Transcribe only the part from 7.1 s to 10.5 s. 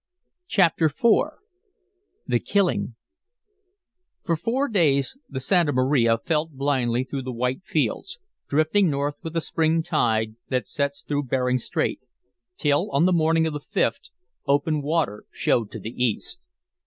the white fields, drifting north with the spring tide